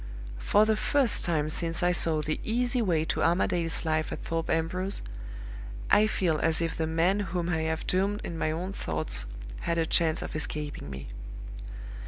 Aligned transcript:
For 0.39 0.65
the 0.65 0.75
first 0.75 1.25
time 1.25 1.47
since 1.47 1.83
I 1.83 1.91
saw 1.91 2.23
the 2.23 2.39
easy 2.43 2.81
way 2.81 3.05
to 3.05 3.21
Armadale's 3.21 3.85
life 3.85 4.11
at 4.11 4.23
Thorpe 4.23 4.49
Ambrose, 4.49 5.03
I 5.91 6.07
feel 6.07 6.39
as 6.39 6.59
if 6.59 6.75
the 6.75 6.87
man 6.87 7.19
whom 7.19 7.49
I 7.49 7.59
have 7.69 7.85
doomed 7.85 8.21
in 8.23 8.35
my 8.35 8.49
own 8.49 8.73
thoughts 8.73 9.27
had 9.59 9.77
a 9.77 9.85
chance 9.85 10.23
of 10.23 10.35
escaping 10.35 10.89
me. 10.89 11.09